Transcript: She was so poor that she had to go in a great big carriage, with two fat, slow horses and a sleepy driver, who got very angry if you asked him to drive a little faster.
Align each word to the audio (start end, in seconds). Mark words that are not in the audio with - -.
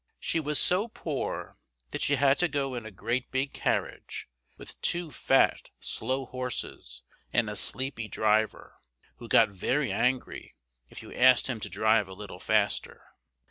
She 0.19 0.39
was 0.39 0.57
so 0.57 0.87
poor 0.87 1.59
that 1.91 2.01
she 2.01 2.15
had 2.15 2.39
to 2.39 2.47
go 2.47 2.73
in 2.73 2.87
a 2.87 2.91
great 2.91 3.29
big 3.29 3.53
carriage, 3.53 4.27
with 4.57 4.81
two 4.81 5.11
fat, 5.11 5.69
slow 5.79 6.25
horses 6.25 7.03
and 7.31 7.47
a 7.47 7.55
sleepy 7.55 8.07
driver, 8.07 8.77
who 9.17 9.27
got 9.27 9.49
very 9.49 9.91
angry 9.91 10.55
if 10.89 11.03
you 11.03 11.13
asked 11.13 11.45
him 11.45 11.59
to 11.59 11.69
drive 11.69 12.07
a 12.07 12.13
little 12.13 12.39
faster. 12.39 13.11